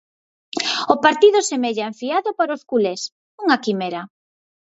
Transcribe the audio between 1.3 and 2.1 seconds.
semella